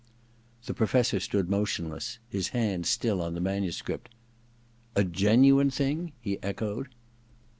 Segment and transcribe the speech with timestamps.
[0.65, 4.09] The Professor stood motionless, his hand still on the manuscript.
[4.55, 6.87] * A genuine thing?' he echoed.